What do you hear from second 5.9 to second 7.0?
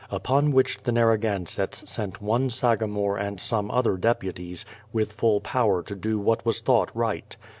do what was thought